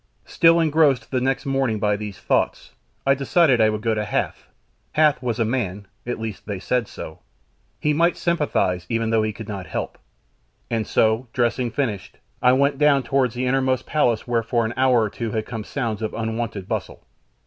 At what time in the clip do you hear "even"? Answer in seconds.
8.89-9.11